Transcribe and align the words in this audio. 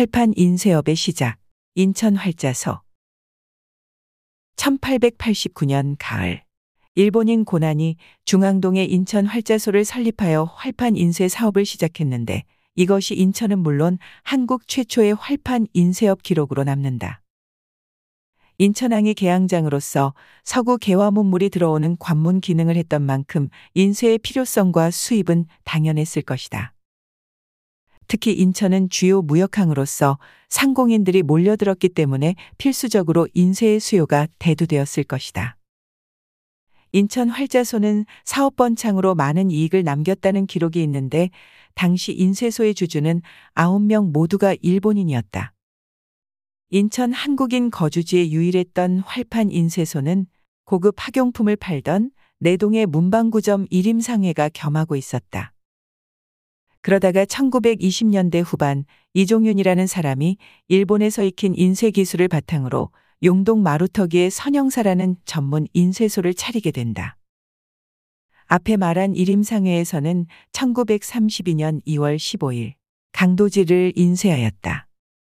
활판 0.00 0.32
인쇄업의 0.34 0.96
시작, 0.96 1.36
인천 1.74 2.16
활자소. 2.16 2.80
1889년 4.56 5.96
가을, 5.98 6.42
일본인 6.94 7.44
고난이 7.44 7.96
중앙동에 8.24 8.82
인천 8.82 9.26
활자소를 9.26 9.84
설립하여 9.84 10.44
활판 10.56 10.96
인쇄 10.96 11.28
사업을 11.28 11.66
시작했는데 11.66 12.44
이것이 12.76 13.14
인천은 13.14 13.58
물론 13.58 13.98
한국 14.22 14.66
최초의 14.66 15.16
활판 15.16 15.66
인쇄업 15.74 16.22
기록으로 16.22 16.64
남는다. 16.64 17.20
인천항이 18.56 19.12
개항장으로서 19.12 20.14
서구 20.44 20.78
개화문물이 20.78 21.50
들어오는 21.50 21.98
관문 21.98 22.40
기능을 22.40 22.76
했던 22.76 23.02
만큼 23.02 23.50
인쇄의 23.74 24.16
필요성과 24.16 24.92
수입은 24.92 25.44
당연했을 25.64 26.22
것이다. 26.22 26.72
특히 28.10 28.32
인천은 28.32 28.88
주요 28.88 29.22
무역항으로서 29.22 30.18
상공인들이 30.48 31.22
몰려들었기 31.22 31.90
때문에 31.90 32.34
필수적으로 32.58 33.28
인쇄의 33.34 33.78
수요가 33.78 34.26
대두되었을 34.40 35.04
것이다. 35.04 35.56
인천 36.90 37.28
활자소는 37.28 38.06
사업 38.24 38.56
번창으로 38.56 39.14
많은 39.14 39.52
이익을 39.52 39.84
남겼다는 39.84 40.46
기록이 40.46 40.82
있는데 40.82 41.30
당시 41.76 42.12
인쇄소의 42.12 42.74
주주는 42.74 43.22
9명 43.54 44.10
모두가 44.10 44.56
일본인이었다. 44.60 45.52
인천 46.70 47.12
한국인 47.12 47.70
거주지에 47.70 48.32
유일했던 48.32 48.98
활판 49.06 49.52
인쇄소는 49.52 50.26
고급 50.64 50.96
학용품을 50.98 51.54
팔던 51.54 52.10
내동의 52.40 52.86
문방구점 52.86 53.66
이림상회가 53.70 54.48
겸하고 54.48 54.96
있었다. 54.96 55.52
그러다가 56.90 57.24
1920년대 57.24 58.42
후반 58.44 58.84
이종윤이라는 59.14 59.86
사람이 59.86 60.38
일본에서 60.66 61.22
익힌 61.22 61.54
인쇄 61.54 61.92
기술을 61.92 62.26
바탕으로 62.26 62.90
용동 63.22 63.62
마루터기의 63.62 64.28
선영사라는 64.30 65.14
전문 65.24 65.68
인쇄소를 65.72 66.34
차리게 66.34 66.72
된다. 66.72 67.16
앞에 68.46 68.76
말한 68.76 69.14
이림상회에서는 69.14 70.26
1932년 70.50 71.80
2월 71.86 72.16
15일 72.16 72.72
강도지를 73.12 73.92
인쇄하였다. 73.94 74.89